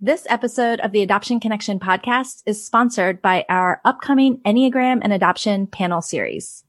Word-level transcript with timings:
This 0.00 0.28
episode 0.28 0.78
of 0.78 0.92
the 0.92 1.02
Adoption 1.02 1.40
Connection 1.40 1.80
podcast 1.80 2.44
is 2.46 2.64
sponsored 2.64 3.20
by 3.20 3.44
our 3.48 3.80
upcoming 3.84 4.38
Enneagram 4.46 5.00
and 5.02 5.12
Adoption 5.12 5.66
panel 5.66 6.02
series. 6.02 6.62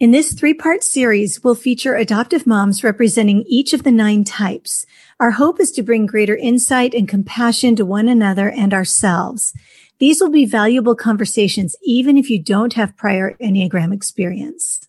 In 0.00 0.10
this 0.10 0.32
three 0.32 0.54
part 0.54 0.82
series, 0.82 1.44
we'll 1.44 1.54
feature 1.54 1.94
adoptive 1.94 2.48
moms 2.48 2.82
representing 2.82 3.44
each 3.46 3.74
of 3.74 3.84
the 3.84 3.92
nine 3.92 4.24
types. 4.24 4.86
Our 5.20 5.30
hope 5.30 5.60
is 5.60 5.70
to 5.70 5.84
bring 5.84 6.06
greater 6.06 6.34
insight 6.34 6.94
and 6.94 7.08
compassion 7.08 7.76
to 7.76 7.86
one 7.86 8.08
another 8.08 8.50
and 8.50 8.74
ourselves. 8.74 9.54
These 10.00 10.20
will 10.20 10.32
be 10.32 10.44
valuable 10.44 10.96
conversations, 10.96 11.76
even 11.84 12.18
if 12.18 12.28
you 12.28 12.42
don't 12.42 12.72
have 12.72 12.96
prior 12.96 13.36
Enneagram 13.40 13.94
experience. 13.94 14.80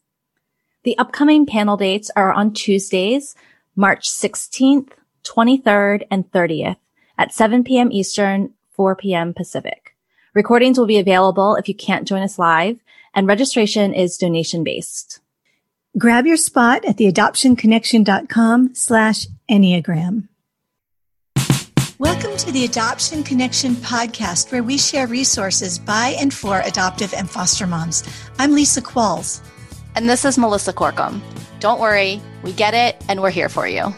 The 0.85 0.97
upcoming 0.97 1.45
panel 1.45 1.77
dates 1.77 2.09
are 2.15 2.33
on 2.33 2.51
Tuesdays, 2.51 3.35
March 3.75 4.09
16th, 4.09 4.89
23rd, 5.23 6.07
and 6.09 6.31
30th 6.31 6.77
at 7.17 7.33
7 7.33 7.63
p.m. 7.63 7.91
Eastern, 7.91 8.53
4 8.71 8.95
p.m. 8.95 9.33
Pacific. 9.33 9.95
Recordings 10.33 10.77
will 10.77 10.85
be 10.85 10.99
available 10.99 11.55
if 11.55 11.67
you 11.67 11.75
can't 11.75 12.07
join 12.07 12.21
us 12.21 12.37
live 12.37 12.79
and 13.15 13.27
registration 13.27 13.93
is 13.93 14.17
donation 14.17 14.63
based. 14.63 15.21
Grab 15.97 16.25
your 16.25 16.37
spot 16.37 16.83
at 16.83 16.97
theadoptionconnection.com 16.97 18.75
slash 18.75 19.27
Enneagram. 19.49 20.27
Welcome 21.97 22.35
to 22.35 22.51
the 22.51 22.65
Adoption 22.65 23.23
Connection 23.23 23.75
podcast, 23.75 24.51
where 24.51 24.63
we 24.63 24.77
share 24.77 25.07
resources 25.07 25.79
by 25.79 26.17
and 26.19 26.33
for 26.33 26.59
adoptive 26.59 27.13
and 27.13 27.29
foster 27.29 27.65
moms. 27.65 28.03
I'm 28.37 28.51
Lisa 28.51 28.81
Qualls. 28.81 29.39
And 29.95 30.09
this 30.09 30.25
is 30.25 30.37
Melissa 30.37 30.73
Corkum. 30.73 31.21
Don't 31.61 31.79
worry, 31.79 32.21
we 32.43 32.51
get 32.51 32.73
it, 32.73 33.01
and 33.07 33.21
we're 33.21 33.29
here 33.29 33.47
for 33.47 33.65
you. 33.65 33.93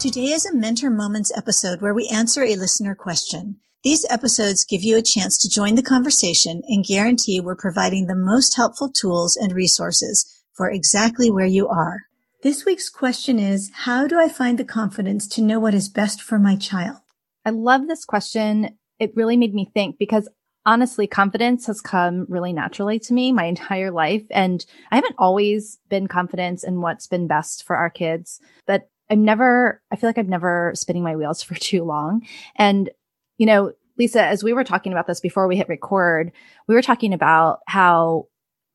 Today 0.00 0.28
is 0.28 0.46
a 0.46 0.56
Mentor 0.56 0.88
Moments 0.88 1.30
episode 1.36 1.82
where 1.82 1.92
we 1.92 2.08
answer 2.08 2.42
a 2.42 2.56
listener 2.56 2.94
question. 2.94 3.56
These 3.84 4.06
episodes 4.08 4.64
give 4.64 4.82
you 4.82 4.96
a 4.96 5.02
chance 5.02 5.36
to 5.36 5.50
join 5.50 5.74
the 5.74 5.82
conversation 5.82 6.62
and 6.68 6.86
guarantee 6.86 7.38
we're 7.38 7.54
providing 7.54 8.06
the 8.06 8.14
most 8.14 8.56
helpful 8.56 8.88
tools 8.90 9.36
and 9.36 9.52
resources 9.52 10.42
for 10.54 10.70
exactly 10.70 11.30
where 11.30 11.44
you 11.44 11.68
are. 11.68 12.04
This 12.42 12.64
week's 12.64 12.88
question 12.88 13.38
is, 13.38 13.70
how 13.74 14.06
do 14.06 14.18
I 14.18 14.30
find 14.30 14.58
the 14.58 14.64
confidence 14.64 15.28
to 15.28 15.42
know 15.42 15.60
what 15.60 15.74
is 15.74 15.90
best 15.90 16.22
for 16.22 16.38
my 16.38 16.56
child? 16.56 16.96
I 17.44 17.50
love 17.50 17.86
this 17.86 18.06
question. 18.06 18.78
It 18.98 19.12
really 19.14 19.36
made 19.36 19.52
me 19.52 19.70
think 19.74 19.98
because 19.98 20.30
honestly, 20.64 21.06
confidence 21.06 21.66
has 21.66 21.80
come 21.80 22.26
really 22.28 22.54
naturally 22.54 22.98
to 23.00 23.12
me 23.12 23.32
my 23.32 23.44
entire 23.44 23.90
life. 23.90 24.24
And 24.30 24.64
I 24.90 24.96
haven't 24.96 25.16
always 25.18 25.78
been 25.88 26.06
confident 26.06 26.64
in 26.64 26.80
what's 26.80 27.06
been 27.06 27.26
best 27.26 27.64
for 27.64 27.76
our 27.76 27.90
kids, 27.90 28.40
but 28.66 28.89
I'm 29.10 29.24
never, 29.24 29.82
I 29.90 29.96
feel 29.96 30.08
like 30.08 30.18
I'm 30.18 30.28
never 30.28 30.72
spinning 30.74 31.02
my 31.02 31.16
wheels 31.16 31.42
for 31.42 31.54
too 31.54 31.84
long. 31.84 32.26
And, 32.56 32.90
you 33.38 33.46
know, 33.46 33.72
Lisa, 33.98 34.24
as 34.24 34.42
we 34.42 34.52
were 34.54 34.64
talking 34.64 34.92
about 34.92 35.06
this 35.06 35.20
before 35.20 35.46
we 35.46 35.56
hit 35.56 35.68
record, 35.68 36.32
we 36.66 36.74
were 36.74 36.82
talking 36.82 37.12
about 37.12 37.60
how 37.66 38.28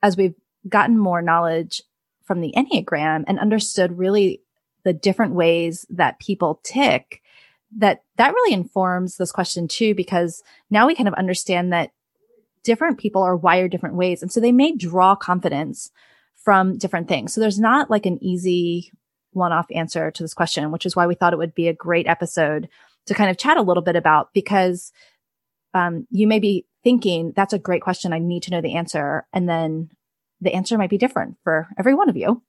as 0.04 0.16
we've 0.16 0.36
gotten 0.70 0.98
more 0.98 1.22
knowledge 1.22 1.82
from 2.24 2.42
the 2.42 2.54
Enneagram 2.56 3.24
and 3.28 3.40
understood 3.40 3.98
really 3.98 4.42
the 4.84 4.94
different 4.94 5.34
ways 5.34 5.86
that 5.90 6.20
people 6.20 6.60
tick, 6.64 7.22
that 7.78 8.04
that 8.18 8.34
really 8.34 8.54
informs 8.54 9.18
this 9.18 9.32
question 9.32 9.68
too, 9.68 9.96
because 9.96 10.44
now 10.70 10.86
we 10.86 10.96
kind 10.96 11.08
of 11.08 11.16
understand 11.16 11.74
that 11.74 11.92
different 12.64 13.00
people 13.00 13.24
are 13.24 13.36
wired 13.36 13.72
different 13.72 13.96
ways. 13.96 14.22
And 14.22 14.32
so 14.32 14.40
they 14.40 14.52
may 14.52 14.76
draw 14.76 15.16
confidence 15.16 15.92
from 16.36 16.78
different 16.78 17.08
things. 17.08 17.34
So 17.34 17.42
there's 17.42 17.60
not 17.60 17.90
like 17.90 18.06
an 18.06 18.24
easy 18.24 18.92
one 19.36 19.52
off 19.52 19.68
answer 19.72 20.12
to 20.12 20.24
this 20.24 20.34
question, 20.34 20.72
which 20.72 20.86
is 20.86 20.96
why 20.96 21.08
we 21.08 21.16
thought 21.16 21.34
it 21.34 21.40
would 21.40 21.56
be 21.56 21.68
a 21.68 21.74
great 21.74 22.08
episode 22.08 22.70
to 23.06 23.14
kind 23.14 23.30
of 23.30 23.38
chat 23.38 23.58
a 23.58 23.62
little 23.62 23.84
bit 23.84 23.96
about 23.96 24.34
because 24.34 24.92
um, 25.74 26.08
you 26.10 26.28
may 26.28 26.40
be 26.40 26.66
thinking, 26.84 27.34
that's 27.36 27.54
a 27.54 27.60
great 27.60 27.82
question. 27.82 28.14
I 28.14 28.20
need 28.20 28.44
to 28.44 28.52
know 28.52 28.62
the 28.62 28.76
answer. 28.76 29.28
And 29.34 29.48
then 29.48 29.90
the 30.42 30.54
answer 30.54 30.78
might 30.78 30.90
be 30.90 30.98
different 30.98 31.38
for 31.44 31.68
every 31.78 31.94
one 31.94 32.10
of 32.10 32.18
you. 32.18 32.42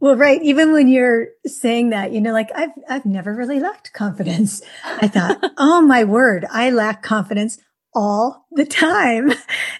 Well, 0.00 0.16
right. 0.16 0.42
Even 0.42 0.72
when 0.72 0.88
you're 0.88 1.28
saying 1.46 1.90
that, 1.90 2.12
you 2.12 2.22
know, 2.22 2.32
like 2.32 2.48
I've, 2.54 2.70
I've 2.88 3.04
never 3.04 3.34
really 3.34 3.60
lacked 3.60 3.92
confidence. 3.92 4.62
I 4.84 5.08
thought, 5.08 5.38
oh 5.58 5.82
my 5.82 6.04
word, 6.04 6.46
I 6.50 6.70
lack 6.70 7.02
confidence 7.02 7.58
all 7.94 8.46
the 8.52 8.64
time. 8.64 9.32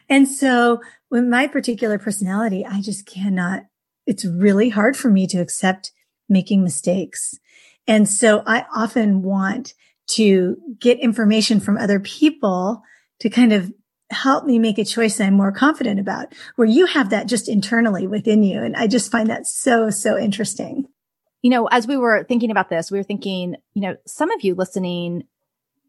And 0.09 0.29
so 0.29 0.81
with 1.11 1.25
my 1.25 1.47
particular 1.47 1.99
personality, 1.99 2.67
I 2.67 2.83
just 2.83 3.07
cannot, 3.07 3.65
it's 4.07 4.25
really 4.25 4.69
hard 4.69 4.97
for 4.97 5.09
me 5.09 5.27
to 5.29 5.39
accept 5.39 5.93
making 6.31 6.63
mistakes. 6.63 7.39
And 7.87 8.09
so 8.09 8.43
I 8.47 8.65
often 8.75 9.23
want 9.23 9.75
to 10.09 10.57
get 10.79 10.99
information 11.01 11.61
from 11.61 11.77
other 11.77 12.01
people 12.01 12.83
to 13.21 13.29
kind 13.29 13.53
of 13.53 13.73
help 14.11 14.45
me 14.45 14.59
make 14.59 14.79
a 14.79 14.85
choice 14.85 15.21
I'm 15.21 15.35
more 15.35 15.53
confident 15.53 16.01
about, 16.01 16.35
where 16.57 16.67
you 16.67 16.87
have 16.87 17.11
that 17.11 17.27
just 17.27 17.49
internally 17.49 18.07
within 18.07 18.43
you. 18.43 18.63
And 18.63 18.75
I 18.77 18.87
just 18.87 19.11
find 19.11 19.29
that 19.31 19.47
so, 19.47 19.91
so 19.91 20.19
interesting. 20.19 20.87
You 21.43 21.51
know, 21.51 21.67
as 21.67 21.87
we 21.87 21.97
were 21.97 22.25
thinking 22.25 22.51
about 22.51 22.71
this, 22.71 22.91
we 22.91 22.99
were 22.99 23.05
thinking, 23.05 23.57
you 23.75 23.83
know, 23.83 23.97
some 24.07 24.31
of 24.31 24.43
you 24.43 24.55
listening 24.55 25.25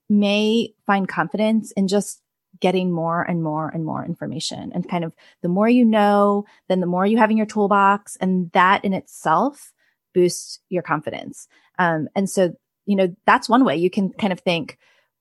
may 0.09 0.73
find 0.85 1.08
confidence 1.08 1.72
in 1.72 1.88
just 1.88 2.22
getting 2.59 2.91
more 2.91 3.23
and 3.23 3.41
more 3.41 3.69
and 3.69 3.84
more 3.84 4.06
information 4.06 4.72
and 4.73 4.88
kind 4.88 5.03
of 5.03 5.16
the 5.41 5.50
more 5.50 5.68
you 5.68 5.84
know, 5.84 6.46
then 6.68 6.79
the 6.79 6.85
more 6.85 7.06
you 7.06 7.18
have 7.18 7.31
in 7.31 7.38
your 7.38 7.46
toolbox. 7.46 8.18
And 8.18 8.52
that 8.52 8.85
in 8.85 8.94
itself 8.94 9.73
boost 10.14 10.62
your 10.70 10.84
confidence. 10.84 11.48
Um, 11.80 12.08
and 12.16 12.30
so, 12.30 12.54
you 12.86 12.96
know, 12.96 13.16
that's 13.26 13.50
one 13.50 13.66
way 13.66 13.78
you 13.78 13.90
can 13.90 14.12
kind 14.14 14.34
of 14.34 14.40
think, 14.40 14.78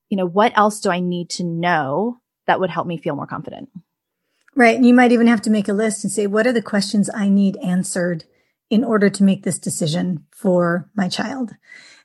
you 0.09 0.17
know, 0.17 0.25
what 0.25 0.57
else 0.57 0.79
do 0.79 0.89
I 0.89 0.99
need 0.99 1.29
to 1.31 1.43
know 1.43 2.17
that 2.47 2.59
would 2.59 2.69
help 2.69 2.87
me 2.87 2.97
feel 2.97 3.15
more 3.15 3.27
confident? 3.27 3.69
Right. 4.55 4.75
And 4.75 4.85
you 4.85 4.93
might 4.93 5.13
even 5.13 5.27
have 5.27 5.41
to 5.43 5.49
make 5.49 5.69
a 5.69 5.73
list 5.73 6.03
and 6.03 6.11
say, 6.11 6.27
what 6.27 6.45
are 6.45 6.53
the 6.53 6.61
questions 6.61 7.09
I 7.13 7.29
need 7.29 7.55
answered 7.57 8.25
in 8.69 8.83
order 8.83 9.09
to 9.09 9.23
make 9.23 9.43
this 9.43 9.59
decision 9.59 10.25
for 10.31 10.89
my 10.95 11.07
child? 11.07 11.51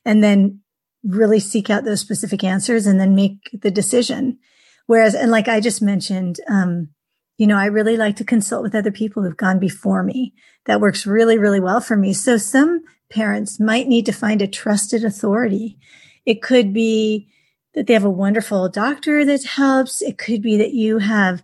And 0.05 0.23
then 0.23 0.61
really 1.03 1.41
seek 1.41 1.71
out 1.71 1.85
those 1.85 2.01
specific 2.01 2.45
answers 2.45 2.87
and 2.87 3.01
then 3.01 3.15
make 3.15 3.51
the 3.53 3.71
decision. 3.71 4.39
Whereas, 4.87 5.15
and 5.15 5.31
like 5.31 5.49
I 5.49 5.61
just 5.61 5.83
mentioned, 5.83 6.39
um, 6.49 6.91
you 7.39 7.47
know, 7.47 7.59
I 7.59 7.67
really 7.67 7.97
like 7.97 8.17
to 8.17 8.25
consult 8.25 8.63
with 8.63 8.75
other 8.75 8.91
people 8.91 9.23
who've 9.23 9.37
gone 9.37 9.59
before 9.59 10.03
me. 10.03 10.33
That 10.65 10.81
works 10.81 11.07
really, 11.07 11.39
really 11.39 11.61
well 11.61 11.81
for 11.81 11.97
me. 11.97 12.13
So 12.13 12.39
some 12.39 12.83
parents 13.11 13.61
might 13.61 13.89
need 13.89 14.07
to 14.07 14.13
find 14.13 14.43
a 14.43 14.49
trusted 14.49 15.05
authority. 15.05 15.79
It 16.25 16.43
could 16.43 16.73
be 16.73 17.29
that 17.75 17.87
they 17.87 17.93
have 17.93 18.05
a 18.05 18.11
wonderful 18.11 18.69
doctor 18.69 19.25
that 19.25 19.45
helps. 19.45 20.01
It 20.01 20.19
could 20.19 20.43
be 20.43 20.57
that 20.57 20.73
you 20.73 20.99
have 20.99 21.43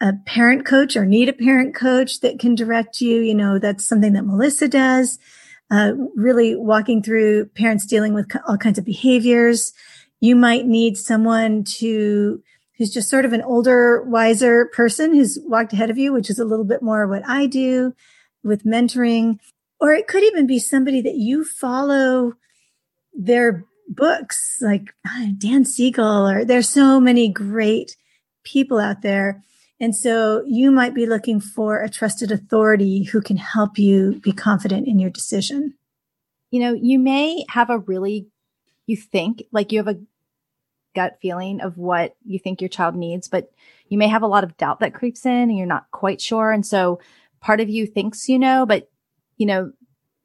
a 0.00 0.14
parent 0.26 0.64
coach 0.64 0.96
or 0.96 1.04
need 1.04 1.28
a 1.28 1.32
parent 1.34 1.74
coach 1.74 2.20
that 2.20 2.38
can 2.38 2.54
direct 2.54 3.00
you. 3.00 3.20
You 3.20 3.34
know, 3.34 3.58
that's 3.58 3.86
something 3.86 4.14
that 4.14 4.24
Melissa 4.24 4.68
does. 4.68 5.18
Uh, 5.70 5.92
really 6.16 6.56
walking 6.56 7.02
through 7.02 7.44
parents 7.48 7.84
dealing 7.84 8.14
with 8.14 8.30
all 8.46 8.56
kinds 8.56 8.78
of 8.78 8.86
behaviors. 8.86 9.74
You 10.20 10.34
might 10.34 10.66
need 10.66 10.96
someone 10.96 11.64
to 11.64 12.42
who's 12.78 12.94
just 12.94 13.10
sort 13.10 13.24
of 13.24 13.32
an 13.32 13.42
older, 13.42 14.02
wiser 14.02 14.66
person 14.66 15.12
who's 15.12 15.38
walked 15.44 15.72
ahead 15.72 15.90
of 15.90 15.98
you, 15.98 16.12
which 16.12 16.30
is 16.30 16.38
a 16.38 16.44
little 16.44 16.64
bit 16.64 16.80
more 16.80 17.06
what 17.06 17.28
I 17.28 17.46
do 17.46 17.92
with 18.44 18.64
mentoring. 18.64 19.38
Or 19.80 19.92
it 19.92 20.06
could 20.06 20.22
even 20.22 20.46
be 20.46 20.60
somebody 20.60 21.00
that 21.02 21.16
you 21.16 21.44
follow 21.44 22.34
their 23.12 23.64
books, 23.88 24.58
like 24.60 24.94
Dan 25.38 25.64
Siegel, 25.64 26.28
or 26.28 26.44
there's 26.44 26.68
so 26.68 27.00
many 27.00 27.28
great 27.28 27.96
people 28.44 28.78
out 28.78 29.02
there. 29.02 29.42
And 29.80 29.94
so 29.94 30.42
you 30.46 30.70
might 30.70 30.94
be 30.94 31.06
looking 31.06 31.40
for 31.40 31.80
a 31.80 31.88
trusted 31.88 32.32
authority 32.32 33.04
who 33.04 33.20
can 33.20 33.36
help 33.36 33.78
you 33.78 34.20
be 34.22 34.32
confident 34.32 34.86
in 34.86 34.98
your 34.98 35.10
decision. 35.10 35.74
You 36.50 36.60
know, 36.60 36.72
you 36.72 36.98
may 36.98 37.44
have 37.48 37.70
a 37.70 37.78
really, 37.78 38.26
you 38.86 38.96
think 38.96 39.44
like 39.52 39.70
you 39.70 39.78
have 39.78 39.88
a 39.88 40.00
gut 40.94 41.18
feeling 41.20 41.60
of 41.60 41.78
what 41.78 42.16
you 42.24 42.38
think 42.38 42.60
your 42.60 42.68
child 42.68 42.94
needs, 42.94 43.28
but 43.28 43.50
you 43.88 43.98
may 43.98 44.08
have 44.08 44.22
a 44.22 44.28
lot 44.28 44.44
of 44.44 44.56
doubt 44.56 44.80
that 44.80 44.94
creeps 44.94 45.24
in 45.26 45.32
and 45.32 45.56
you're 45.56 45.66
not 45.66 45.90
quite 45.90 46.20
sure. 46.20 46.50
And 46.50 46.66
so 46.66 47.00
part 47.40 47.60
of 47.60 47.68
you 47.68 47.86
thinks 47.86 48.28
you 48.28 48.38
know, 48.38 48.66
but 48.66 48.90
you 49.36 49.46
know, 49.46 49.72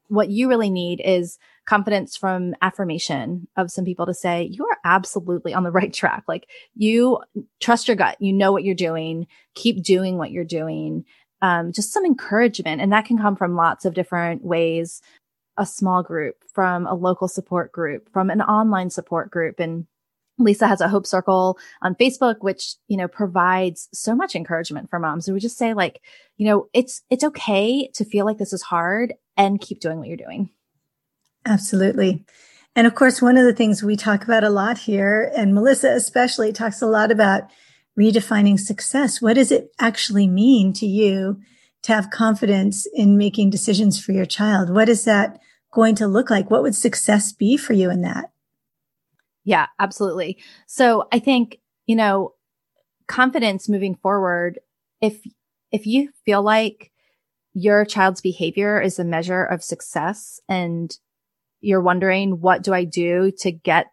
what 0.08 0.30
you 0.30 0.48
really 0.48 0.70
need 0.70 1.02
is 1.04 1.38
confidence 1.66 2.18
from 2.18 2.54
affirmation 2.62 3.48
of 3.56 3.72
some 3.72 3.86
people 3.86 4.06
to 4.06 4.14
say, 4.14 4.44
you 4.44 4.66
are 4.66 4.78
absolutely 4.84 5.54
on 5.54 5.64
the 5.64 5.72
right 5.72 5.94
track. 6.02 6.24
Like 6.28 6.48
you 6.76 7.20
trust 7.60 7.88
your 7.88 7.96
gut. 7.96 8.18
You 8.20 8.34
know 8.34 8.52
what 8.52 8.64
you're 8.64 8.76
doing. 8.76 9.28
Keep 9.56 9.84
doing 9.84 10.18
what 10.18 10.32
you're 10.32 10.44
doing. 10.44 11.06
Um, 11.42 11.72
just 11.72 11.92
some 11.92 12.06
encouragement. 12.06 12.82
And 12.82 12.92
that 12.94 13.06
can 13.06 13.18
come 13.18 13.36
from 13.36 13.56
lots 13.56 13.86
of 13.86 13.94
different 13.94 14.44
ways. 14.44 15.02
A 15.58 15.66
small 15.66 16.02
group, 16.02 16.36
from 16.52 16.88
a 16.88 16.96
local 16.96 17.28
support 17.28 17.72
group, 17.72 18.12
from 18.12 18.32
an 18.32 18.42
online 18.42 18.90
support 18.90 19.30
group. 19.30 19.60
And 19.60 19.86
Lisa 20.40 20.68
has 20.68 20.82
a 20.82 20.90
hope 20.90 21.06
circle 21.06 21.58
on 21.82 21.96
Facebook, 21.96 22.38
which, 22.42 22.76
you 22.88 22.98
know, 22.98 23.08
provides 23.08 23.88
so 23.94 24.16
much 24.16 24.36
encouragement 24.36 24.90
for 24.90 25.00
moms. 25.00 25.28
And 25.28 25.36
we 25.36 25.40
just 25.40 25.58
say 25.58 25.74
like, 25.74 26.02
you 26.38 26.46
know, 26.46 26.68
it's, 26.74 27.04
it's 27.10 27.24
okay 27.24 27.90
to 27.94 28.06
feel 28.06 28.26
like 28.26 28.38
this 28.38 28.54
is 28.54 28.64
hard 28.64 29.14
and 29.38 29.62
keep 29.62 29.80
doing 29.80 30.00
what 30.00 30.08
you're 30.08 30.18
doing. 30.18 30.50
Absolutely. 31.46 32.26
And 32.76 32.88
of 32.88 32.96
course, 32.96 33.22
one 33.22 33.38
of 33.38 33.46
the 33.46 33.54
things 33.54 33.84
we 33.84 33.96
talk 33.96 34.24
about 34.24 34.44
a 34.44 34.50
lot 34.50 34.80
here, 34.80 35.32
and 35.36 35.54
Melissa 35.54 35.92
especially 35.92 36.52
talks 36.52 36.82
a 36.82 36.88
lot 36.88 37.12
about 37.12 37.44
redefining 38.00 38.60
success. 38.60 39.22
What 39.22 39.36
does 39.36 39.52
it 39.52 39.70
actually 39.80 40.28
mean 40.28 40.74
to 40.74 40.88
you 40.88 41.40
to 41.84 41.94
have 41.94 42.10
confidence 42.10 42.88
in 42.94 43.18
making 43.18 43.52
decisions 43.52 44.04
for 44.04 44.14
your 44.14 44.26
child? 44.26 44.72
What 44.72 44.90
is 44.90 45.06
that 45.06 45.40
going 45.72 45.96
to 45.96 46.08
look 46.08 46.30
like? 46.30 46.50
What 46.50 46.64
would 46.64 46.76
success 46.76 47.32
be 47.32 47.58
for 47.58 47.74
you 47.74 47.92
in 47.92 48.02
that? 48.02 48.32
Yeah, 49.44 49.68
absolutely. 49.80 50.42
So 50.68 51.08
I 51.12 51.20
think, 51.20 51.60
you 51.86 51.96
know, 51.96 52.34
confidence 53.08 53.68
moving 53.68 53.96
forward, 53.96 54.60
if, 55.02 55.20
if 55.72 55.86
you 55.86 56.10
feel 56.26 56.42
like 56.42 56.92
your 57.54 57.86
child's 57.86 58.22
behavior 58.22 58.82
is 58.82 59.00
a 59.00 59.04
measure 59.04 59.44
of 59.44 59.64
success 59.64 60.40
and 60.48 60.98
you're 61.60 61.82
wondering, 61.82 62.42
what 62.42 62.64
do 62.64 62.74
I 62.74 62.84
do 62.84 63.32
to 63.40 63.52
get, 63.52 63.88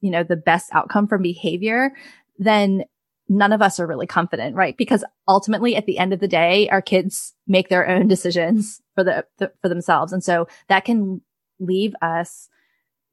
you 0.00 0.10
know, 0.10 0.22
the 0.22 0.36
best 0.36 0.70
outcome 0.72 1.08
from 1.08 1.22
behavior? 1.22 1.92
Then 2.38 2.84
none 3.28 3.52
of 3.52 3.62
us 3.62 3.80
are 3.80 3.86
really 3.86 4.06
confident, 4.06 4.54
right? 4.54 4.76
Because 4.76 5.04
ultimately 5.26 5.76
at 5.76 5.86
the 5.86 5.98
end 5.98 6.12
of 6.12 6.20
the 6.20 6.28
day, 6.28 6.68
our 6.68 6.82
kids 6.82 7.34
make 7.46 7.68
their 7.68 7.88
own 7.88 8.06
decisions 8.06 8.80
for 8.94 9.02
the, 9.02 9.24
the 9.38 9.52
for 9.62 9.68
themselves. 9.68 10.12
And 10.12 10.22
so 10.22 10.46
that 10.68 10.84
can 10.84 11.20
leave 11.58 11.94
us, 12.02 12.48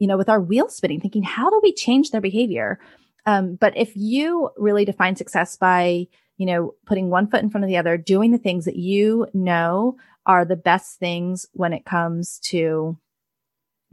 you 0.04 0.08
know, 0.08 0.18
with 0.18 0.28
our 0.28 0.42
wheel 0.42 0.68
spinning, 0.68 1.00
thinking, 1.00 1.24
how 1.24 1.50
do 1.50 1.62
we 1.64 1.72
change 1.72 2.12
their 2.12 2.20
behavior? 2.20 2.78
Um, 3.26 3.56
but 3.56 3.72
if 3.78 3.96
you 3.96 4.50
really 4.58 4.84
define 4.84 5.16
success 5.16 5.56
by, 5.56 6.08
you 6.36 6.46
know, 6.46 6.74
putting 6.86 7.10
one 7.10 7.28
foot 7.28 7.42
in 7.42 7.50
front 7.50 7.64
of 7.64 7.70
the 7.70 7.78
other, 7.78 7.96
doing 7.96 8.32
the 8.32 8.38
things 8.38 8.66
that 8.66 8.76
you 8.76 9.28
know 9.34 9.96
are 10.26 10.44
the 10.44 10.58
best 10.58 11.00
things 11.00 11.46
when 11.54 11.72
it 11.72 11.86
comes 11.86 12.40
to 12.40 12.98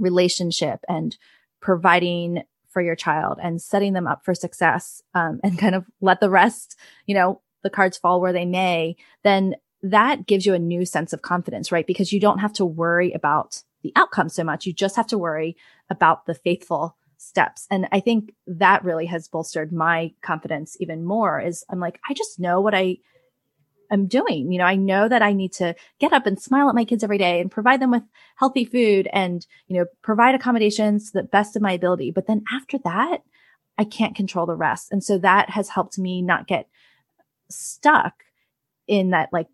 relationship 0.00 0.80
and 0.88 1.16
providing 1.60 2.42
for 2.68 2.82
your 2.82 2.96
child 2.96 3.38
and 3.40 3.62
setting 3.62 3.92
them 3.92 4.08
up 4.08 4.24
for 4.24 4.34
success, 4.34 5.02
um, 5.14 5.38
and 5.44 5.60
kind 5.60 5.76
of 5.76 5.86
let 6.00 6.18
the 6.18 6.28
rest, 6.28 6.76
you 7.06 7.14
know, 7.14 7.40
the 7.62 7.70
cards 7.70 7.96
fall 7.96 8.20
where 8.20 8.32
they 8.32 8.46
may, 8.46 8.96
then 9.22 9.54
that 9.84 10.26
gives 10.26 10.44
you 10.44 10.54
a 10.54 10.58
new 10.58 10.84
sense 10.84 11.12
of 11.12 11.22
confidence, 11.22 11.70
right? 11.70 11.86
Because 11.86 12.12
you 12.12 12.18
don't 12.18 12.40
have 12.40 12.54
to 12.54 12.66
worry 12.66 13.12
about 13.12 13.62
the 13.82 13.92
outcome 13.96 14.28
so 14.28 14.44
much. 14.44 14.66
You 14.66 14.72
just 14.72 14.96
have 14.96 15.06
to 15.08 15.18
worry 15.18 15.56
about 15.90 16.26
the 16.26 16.34
faithful 16.34 16.96
steps. 17.19 17.66
And 17.70 17.87
I 17.92 18.00
think 18.00 18.32
that 18.46 18.84
really 18.84 19.06
has 19.06 19.28
bolstered 19.28 19.72
my 19.72 20.12
confidence 20.22 20.76
even 20.81 21.04
more 21.04 21.40
is 21.40 21.64
I'm 21.69 21.81
like, 21.81 22.00
I 22.08 22.14
just 22.14 22.40
know 22.40 22.60
what 22.60 22.75
I 22.75 22.98
am 23.90 24.06
doing. 24.06 24.52
You 24.52 24.58
know, 24.58 24.64
I 24.64 24.76
know 24.76 25.08
that 25.08 25.20
I 25.20 25.32
need 25.32 25.52
to 25.54 25.75
get 25.98 26.12
up 26.12 26.26
and 26.26 26.40
smile 26.40 26.69
at 26.69 26.75
my 26.75 26.84
kids 26.84 27.04
every 27.04 27.19
day 27.19 27.40
and 27.40 27.50
provide 27.50 27.81
them 27.81 27.90
with 27.90 28.04
healthy 28.37 28.64
food 28.64 29.08
and, 29.12 29.46
you 29.66 29.76
know, 29.76 29.87
provide 30.02 30.34
accommodations 30.34 31.10
to 31.10 31.19
the 31.19 31.25
best 31.25 31.56
of 31.56 31.62
my 31.62 31.72
ability. 31.72 32.10
But 32.10 32.26
then 32.26 32.44
after 32.54 32.78
that, 32.84 33.19
I 33.76 33.84
can't 33.84 34.16
control 34.16 34.46
the 34.46 34.56
rest. 34.56 34.93
And 34.93 35.02
so 35.02 35.19
that 35.19 35.50
has 35.50 35.70
helped 35.70 35.98
me 35.98 36.22
not 36.22 36.46
get 36.46 36.69
stuck 37.50 38.25
in 38.86 39.10
that 39.10 39.28
like, 39.32 39.48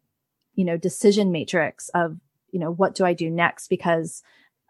you 0.55 0.65
know, 0.65 0.77
decision 0.77 1.33
matrix 1.33 1.89
of, 1.91 2.19
you 2.51 2.61
know, 2.61 2.73
what 2.73 2.95
do 2.95 3.05
I 3.05 3.13
do 3.13 3.31
next? 3.31 3.69
Because 3.69 4.23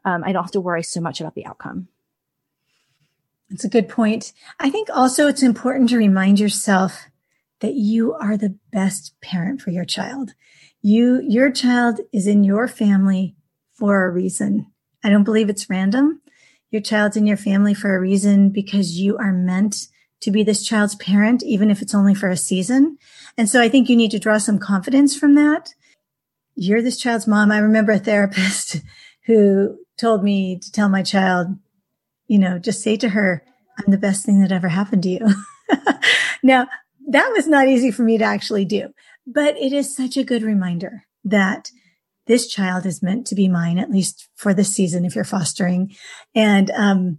um, 0.07 0.23
I 0.25 0.33
don't 0.33 0.45
have 0.45 0.53
to 0.53 0.61
worry 0.61 0.85
so 0.85 1.01
much 1.01 1.21
about 1.21 1.35
the 1.35 1.45
outcome. 1.45 1.89
That's 3.51 3.65
a 3.65 3.69
good 3.69 3.89
point. 3.89 4.33
I 4.59 4.71
think 4.71 4.89
also 4.89 5.27
it's 5.27 5.43
important 5.43 5.91
to 5.91 5.99
remind 5.99 6.41
yourself 6.41 7.07
that 7.61 7.75
you 7.75 8.15
are 8.15 8.37
the 8.37 8.57
best 8.73 9.15
parent 9.21 9.61
for 9.61 9.71
your 9.71 9.85
child. 9.85 10.33
You, 10.81 11.21
your 11.27 11.51
child 11.51 12.01
is 12.13 12.27
in 12.27 12.45
your 12.45 12.69
family 12.69 13.35
for 13.75 14.05
a 14.05 14.11
reason. 14.11 14.67
I 15.03 15.11
don't 15.11 15.25
believe 15.25 15.49
it's 15.49 15.69
random. 15.69 16.23
Your 16.71 16.83
child's 16.83 17.17
in 17.17 17.27
your 17.27 17.37
family 17.37 17.75
for 17.75 17.95
a 17.95 18.01
reason 18.01 18.51
because 18.51 18.99
you 18.99 19.17
are 19.19 19.33
meant 19.33 19.89
to 20.21 20.31
be 20.31 20.43
this 20.43 20.65
child's 20.65 20.95
parent, 20.97 21.43
even 21.43 21.71
if 21.71 21.83
it's 21.83 21.95
only 21.95 22.15
for 22.15 22.29
a 22.29 22.37
season. 22.37 22.99
And 23.37 23.49
so 23.49 23.61
I 23.61 23.69
think 23.69 23.89
you 23.89 23.97
need 23.97 24.11
to 24.13 24.19
draw 24.19 24.39
some 24.39 24.59
confidence 24.59 25.17
from 25.17 25.35
that. 25.35 25.75
You're 26.55 26.83
this 26.83 26.99
child's 26.99 27.27
mom. 27.27 27.53
I 27.53 27.59
remember 27.59 27.93
a 27.93 27.99
therapist 27.99 28.81
who 29.27 29.79
told 29.99 30.23
me 30.23 30.59
to 30.59 30.73
tell 30.73 30.89
my 30.89 31.03
child, 31.03 31.49
you 32.27 32.39
know, 32.39 32.59
just 32.59 32.83
say 32.83 32.97
to 32.97 33.11
her, 33.11 33.43
I'm 33.79 33.91
the 33.91 33.99
best 33.99 34.25
thing 34.25 34.41
that 34.41 34.53
ever 34.53 34.69
happened 34.69 35.03
to 35.05 35.09
you. 35.09 35.29
now, 36.43 36.67
that 37.09 37.33
was 37.37 37.47
not 37.47 37.69
easy 37.69 37.91
for 37.91 38.03
me 38.03 38.19
to 38.19 38.25
actually 38.25 38.65
do, 38.65 38.89
but 39.27 39.57
it 39.57 39.73
is 39.73 39.95
such 39.95 40.17
a 40.17 40.25
good 40.25 40.43
reminder 40.43 41.05
that 41.25 41.71
this 42.27 42.49
child 42.49 42.85
is 42.87 43.03
meant 43.03 43.27
to 43.29 43.35
be 43.35 43.49
mine, 43.49 43.79
at 43.79 43.91
least 43.91 44.29
for 44.35 44.53
this 44.53 44.75
season, 44.75 45.05
if 45.05 45.15
you're 45.15 45.25
fostering. 45.25 45.95
And, 46.35 46.71
um, 46.73 47.19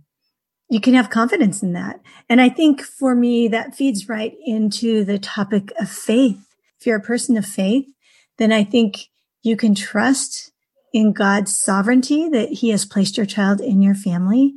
you 0.69 0.81
can 0.81 0.94
have 0.95 1.09
confidence 1.09 1.63
in 1.63 1.74
that. 1.74 2.01
And 2.27 2.41
I 2.41 2.50
think 2.50 2.81
for 2.81 3.15
me, 3.15 3.47
that 3.47 3.75
feeds 3.75 4.09
right 4.09 4.35
into 4.45 5.06
the 5.06 5.18
topic 5.18 5.71
of 5.79 5.89
faith. 5.89 6.45
If 6.79 6.85
you're 6.85 6.97
a 6.97 7.01
person 7.01 7.38
of 7.38 7.45
faith, 7.45 7.85
then 8.38 8.51
I 8.51 8.63
think 8.63 9.07
you 9.44 9.56
can 9.56 9.74
trust 9.75 10.51
in 10.94 11.13
God's 11.13 11.56
sovereignty 11.56 12.30
that 12.30 12.50
he 12.50 12.69
has 12.69 12.86
placed 12.86 13.18
your 13.18 13.25
child 13.25 13.62
in 13.62 13.81
your 13.81 13.95
family 13.95 14.54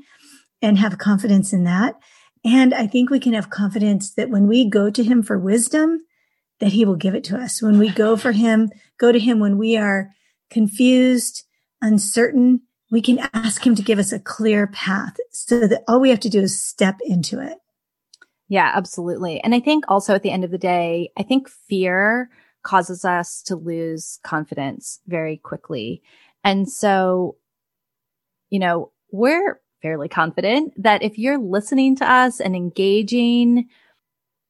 and 0.63 0.79
have 0.79 0.99
confidence 0.99 1.53
in 1.53 1.65
that. 1.65 1.97
And 2.45 2.73
I 2.73 2.87
think 2.87 3.11
we 3.11 3.21
can 3.21 3.35
have 3.35 3.51
confidence 3.51 4.15
that 4.15 4.31
when 4.31 4.47
we 4.47 4.69
go 4.69 4.91
to 4.91 5.03
him 5.03 5.23
for 5.23 5.39
wisdom, 5.39 6.01
that 6.61 6.73
he 6.73 6.85
will 6.85 6.97
give 6.97 7.15
it 7.15 7.25
to 7.25 7.37
us. 7.37 7.63
When 7.63 7.79
we 7.79 7.91
go 7.91 8.17
for 8.17 8.33
him, 8.33 8.71
go 8.99 9.13
to 9.13 9.19
him 9.19 9.41
when 9.41 9.59
we 9.59 9.77
are 9.77 10.11
confused, 10.51 11.45
uncertain, 11.83 12.63
we 12.91 13.01
can 13.01 13.21
ask 13.33 13.65
him 13.65 13.75
to 13.75 13.83
give 13.83 13.99
us 13.99 14.13
a 14.13 14.19
clear 14.19 14.67
path 14.67 15.17
so 15.31 15.67
that 15.67 15.85
all 15.87 16.01
we 16.01 16.11
have 16.11 16.21
to 16.21 16.29
do 16.29 16.41
is 16.41 16.61
step 16.61 16.97
into 17.05 17.41
it. 17.41 17.59
Yeah, 18.49 18.73
absolutely. 18.75 19.41
And 19.43 19.55
I 19.55 19.61
think 19.61 19.85
also 19.87 20.15
at 20.15 20.23
the 20.23 20.33
end 20.33 20.45
of 20.45 20.51
the 20.51 20.59
day, 20.59 21.13
I 21.17 21.23
think 21.23 21.49
fear 21.49 22.31
causes 22.63 23.05
us 23.05 23.43
to 23.43 23.57
lose 23.57 24.19
confidence 24.23 25.01
very 25.07 25.37
quickly. 25.37 26.03
And 26.45 26.69
so, 26.69 27.37
you 28.49 28.59
know, 28.59 28.93
we're 29.13 29.61
fairly 29.83 30.09
confident 30.09 30.75
that 30.77 31.03
if 31.03 31.19
you're 31.19 31.39
listening 31.39 31.97
to 31.97 32.11
us 32.11 32.41
and 32.41 32.55
engaging, 32.55 33.69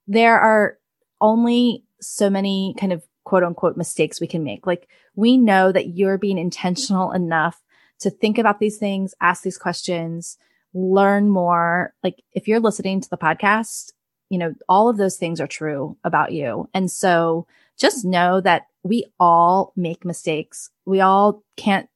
there 0.07 0.39
are 0.39 0.79
only 1.21 1.85
so 2.01 2.31
many 2.31 2.75
kind 2.79 2.93
of 2.93 3.03
quote 3.25 3.45
unquote 3.45 3.77
mistakes 3.77 4.21
we 4.21 4.27
can 4.27 4.43
make. 4.43 4.67
Like 4.67 4.89
we 5.15 5.37
know 5.37 5.73
that 5.73 5.95
you're 5.97 6.19
being 6.19 6.39
intentional 6.39 7.13
enough 7.13 7.63
to 8.01 8.11
think 8.11 8.39
about 8.39 8.59
these 8.59 8.79
things, 8.79 9.15
ask 9.21 9.43
these 9.43 9.59
questions, 9.59 10.39
learn 10.73 11.29
more. 11.29 11.95
Like 12.03 12.23
if 12.33 12.49
you're 12.49 12.61
listening 12.61 13.01
to 13.01 13.11
the 13.11 13.19
podcast, 13.19 13.93
you 14.31 14.39
know, 14.39 14.55
all 14.69 14.89
of 14.89 14.97
those 14.97 15.17
things 15.17 15.41
are 15.41 15.47
true 15.47 15.97
about 16.05 16.33
you. 16.33 16.69
And 16.73 16.91
so 16.91 17.47
just 17.77 18.05
know 18.05 18.41
that 18.41 18.69
we 18.83 19.05
all 19.19 19.73
make 19.77 20.05
mistakes. 20.05 20.71
We 20.87 21.01
all 21.01 21.43
can't 21.57 21.89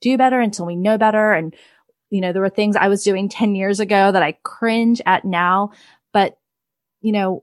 do 0.00 0.18
better 0.18 0.40
until 0.40 0.66
we 0.66 0.76
know 0.76 0.98
better. 0.98 1.32
And 1.32 1.54
you 2.10 2.20
know, 2.20 2.32
there 2.32 2.42
were 2.42 2.50
things 2.50 2.76
I 2.76 2.88
was 2.88 3.02
doing 3.04 3.30
10 3.30 3.54
years 3.54 3.80
ago 3.80 4.12
that 4.12 4.22
I 4.22 4.32
cringe 4.42 5.00
at 5.06 5.24
now, 5.24 5.70
but 6.12 6.36
you 7.00 7.12
know, 7.12 7.42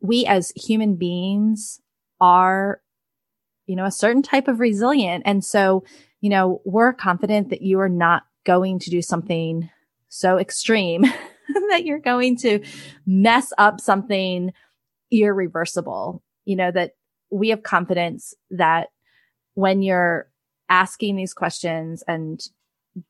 we 0.00 0.26
as 0.26 0.52
human 0.54 0.96
beings 0.96 1.80
are, 2.20 2.82
you 3.66 3.74
know, 3.74 3.86
a 3.86 3.90
certain 3.90 4.22
type 4.22 4.48
of 4.48 4.60
resilient. 4.60 5.22
And 5.24 5.44
so, 5.44 5.84
you 6.20 6.28
know, 6.28 6.60
we're 6.64 6.92
confident 6.92 7.48
that 7.50 7.62
you 7.62 7.80
are 7.80 7.88
not 7.88 8.24
going 8.44 8.80
to 8.80 8.90
do 8.90 9.00
something 9.00 9.70
so 10.08 10.38
extreme 10.38 11.06
that 11.70 11.84
you're 11.84 11.98
going 11.98 12.36
to 12.38 12.64
mess 13.06 13.52
up 13.58 13.80
something 13.80 14.52
irreversible. 15.10 16.22
You 16.44 16.56
know, 16.56 16.70
that 16.70 16.92
we 17.30 17.50
have 17.50 17.62
confidence 17.62 18.34
that 18.50 18.88
when 19.54 19.82
you're 19.82 20.28
asking 20.68 21.16
these 21.16 21.34
questions 21.34 22.02
and 22.08 22.40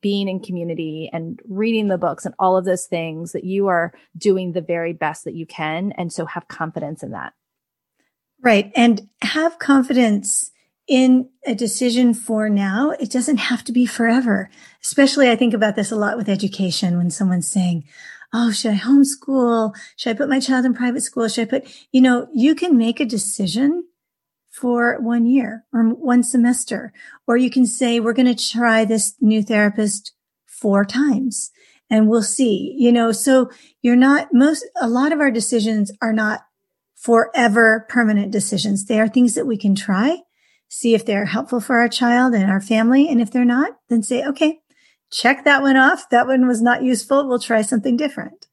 being 0.01 0.29
in 0.29 0.39
community 0.39 1.09
and 1.11 1.39
reading 1.47 1.87
the 1.87 1.97
books 1.97 2.25
and 2.25 2.33
all 2.39 2.57
of 2.57 2.65
those 2.65 2.85
things 2.85 3.33
that 3.33 3.43
you 3.43 3.67
are 3.67 3.93
doing 4.17 4.51
the 4.51 4.61
very 4.61 4.93
best 4.93 5.25
that 5.25 5.35
you 5.35 5.45
can. 5.45 5.91
And 5.93 6.11
so 6.11 6.25
have 6.25 6.47
confidence 6.47 7.03
in 7.03 7.11
that. 7.11 7.33
Right. 8.41 8.71
And 8.75 9.09
have 9.21 9.59
confidence 9.59 10.51
in 10.87 11.29
a 11.45 11.55
decision 11.55 12.13
for 12.13 12.49
now. 12.49 12.91
It 12.91 13.11
doesn't 13.11 13.37
have 13.37 13.63
to 13.65 13.71
be 13.71 13.85
forever. 13.85 14.49
Especially 14.83 15.29
I 15.29 15.35
think 15.35 15.53
about 15.53 15.75
this 15.75 15.91
a 15.91 15.95
lot 15.95 16.17
with 16.17 16.29
education 16.29 16.97
when 16.97 17.09
someone's 17.09 17.47
saying, 17.47 17.85
Oh, 18.33 18.51
should 18.51 18.71
I 18.71 18.77
homeschool? 18.77 19.75
Should 19.95 20.09
I 20.09 20.17
put 20.17 20.29
my 20.29 20.39
child 20.39 20.65
in 20.65 20.73
private 20.73 21.01
school? 21.01 21.27
Should 21.27 21.47
I 21.47 21.59
put, 21.59 21.87
you 21.91 22.01
know, 22.01 22.27
you 22.33 22.55
can 22.55 22.77
make 22.77 22.99
a 22.99 23.05
decision 23.05 23.83
for 24.53 24.99
one 25.01 25.25
year 25.25 25.65
or 25.73 25.83
one 25.89 26.23
semester. 26.23 26.93
Or 27.27 27.35
you 27.35 27.49
can 27.49 27.65
say, 27.65 27.99
we're 27.99 28.13
going 28.13 28.33
to 28.33 28.51
try 28.51 28.85
this 28.85 29.15
new 29.19 29.41
therapist 29.41 30.13
four 30.45 30.85
times 30.85 31.51
and 31.89 32.07
we'll 32.07 32.23
see, 32.23 32.75
you 32.77 32.91
know, 32.91 33.11
so 33.11 33.49
you're 33.81 33.95
not 33.95 34.29
most, 34.31 34.65
a 34.79 34.87
lot 34.87 35.11
of 35.11 35.19
our 35.19 35.31
decisions 35.31 35.91
are 36.01 36.13
not 36.13 36.41
forever 36.95 37.85
permanent 37.89 38.31
decisions. 38.31 38.85
They 38.85 38.99
are 38.99 39.07
things 39.07 39.33
that 39.33 39.47
we 39.47 39.57
can 39.57 39.75
try, 39.75 40.19
see 40.69 40.93
if 40.93 41.03
they're 41.05 41.25
helpful 41.25 41.59
for 41.59 41.79
our 41.79 41.89
child 41.89 42.33
and 42.33 42.49
our 42.49 42.61
family. 42.61 43.09
And 43.09 43.19
if 43.19 43.31
they're 43.31 43.43
not, 43.43 43.71
then 43.89 44.03
say, 44.03 44.23
okay, 44.23 44.59
check 45.13 45.45
that 45.45 45.61
one 45.61 45.77
off. 45.77 46.09
That 46.09 46.27
one 46.27 46.47
was 46.47 46.61
not 46.61 46.83
useful. 46.83 47.27
We'll 47.27 47.39
try 47.39 47.61
something 47.61 47.95
different. 47.95 48.47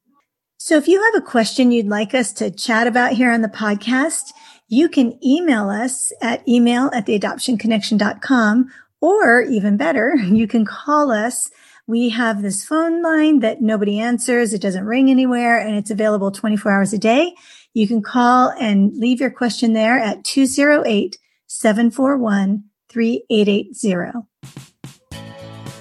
So 0.57 0.77
if 0.77 0.87
you 0.87 1.03
have 1.03 1.21
a 1.21 1.25
question 1.25 1.71
you'd 1.71 1.87
like 1.87 2.13
us 2.13 2.31
to 2.33 2.51
chat 2.51 2.85
about 2.85 3.13
here 3.13 3.31
on 3.31 3.41
the 3.41 3.49
podcast, 3.49 4.31
you 4.67 4.87
can 4.87 5.19
email 5.25 5.69
us 5.69 6.13
at 6.21 6.47
email 6.47 6.91
at 6.93 7.07
theadoptionconnection.com 7.07 8.69
or 9.01 9.41
even 9.41 9.75
better, 9.75 10.15
you 10.31 10.47
can 10.47 10.63
call 10.63 11.11
us. 11.11 11.49
We 11.87 12.09
have 12.09 12.41
this 12.41 12.63
phone 12.63 13.01
line 13.01 13.39
that 13.39 13.61
nobody 13.61 13.99
answers. 13.99 14.53
It 14.53 14.61
doesn't 14.61 14.85
ring 14.85 15.09
anywhere 15.09 15.59
and 15.59 15.75
it's 15.75 15.91
available 15.91 16.31
24 16.31 16.71
hours 16.71 16.93
a 16.93 16.97
day. 16.99 17.33
You 17.73 17.87
can 17.87 18.01
call 18.01 18.53
and 18.59 18.95
leave 18.95 19.19
your 19.19 19.31
question 19.31 19.73
there 19.73 19.97
at 19.97 20.23
208 20.23 21.17
741 21.47 22.63
3880. 22.89 24.30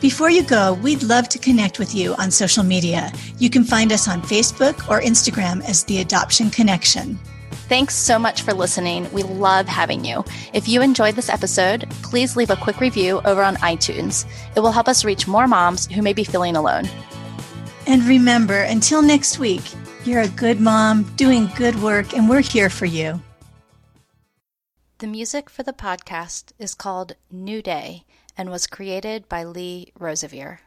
Before 0.01 0.31
you 0.31 0.43
go, 0.43 0.73
we'd 0.73 1.03
love 1.03 1.29
to 1.29 1.39
connect 1.39 1.79
with 1.79 1.95
you 1.95 2.15
on 2.15 2.31
social 2.31 2.65
media. 2.65 3.13
You 3.37 3.51
can 3.51 3.65
find 3.65 3.93
us 3.93 4.09
on 4.09 4.23
Facebook 4.23 4.89
or 4.89 5.03
Instagram 5.03 5.63
as 5.69 5.85
The 5.85 5.99
Adoption 6.01 6.49
Connection. 6.49 7.19
Thanks 7.69 7.97
so 7.97 8.19
much 8.19 8.41
for 8.41 8.55
listening. 8.55 9.13
We 9.13 9.25
love 9.25 9.69
having 9.69 10.03
you. 10.03 10.25
If 10.55 10.67
you 10.67 10.81
enjoyed 10.81 11.17
this 11.17 11.29
episode, 11.29 11.87
please 12.03 12.35
leave 12.35 12.49
a 12.49 12.57
quick 12.57 12.81
review 12.81 13.21
over 13.27 13.43
on 13.43 13.57
iTunes. 13.57 14.25
It 14.57 14.61
will 14.61 14.73
help 14.73 14.89
us 14.89 15.05
reach 15.05 15.29
more 15.29 15.47
moms 15.47 15.87
who 15.89 16.01
may 16.01 16.15
be 16.15 16.25
feeling 16.25 16.57
alone. 16.57 16.89
And 17.87 18.03
remember, 18.05 18.63
until 18.63 19.03
next 19.03 19.39
week, 19.39 19.63
you're 20.07 20.23
a 20.23 20.29
good 20.29 20.61
mom 20.61 21.03
doing 21.17 21.51
good 21.57 21.81
work, 21.83 22.15
and 22.15 22.27
we're 22.27 22.41
here 22.41 22.71
for 22.71 22.87
you. 22.87 23.21
The 24.97 25.07
music 25.07 25.51
for 25.51 25.63
the 25.63 25.75
podcast 25.75 26.53
is 26.59 26.75
called 26.75 27.17
New 27.31 27.61
Day 27.61 28.05
and 28.37 28.51
was 28.51 28.67
created 28.67 29.29
by 29.29 29.45
Lee 29.45 29.93
Rosevere. 29.99 30.61